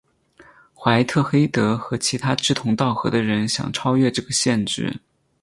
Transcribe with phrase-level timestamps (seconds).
[0.73, 4.99] 怀特黑德和其他志同道合的人想超越这个限制。